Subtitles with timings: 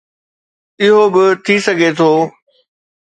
[0.83, 2.11] اهو به ٿي سگهي ٿو